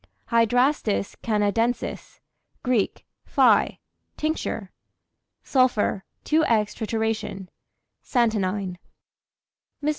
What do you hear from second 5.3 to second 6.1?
Sulphur,